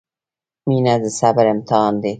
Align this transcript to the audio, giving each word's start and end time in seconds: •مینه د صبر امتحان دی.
•مینه 0.67 0.95
د 1.03 1.05
صبر 1.19 1.45
امتحان 1.53 1.93
دی. 2.01 2.09